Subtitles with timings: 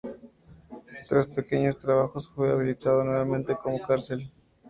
[1.07, 4.23] Tras pequeños trabajos, fue habilitado nuevamente como cárcel.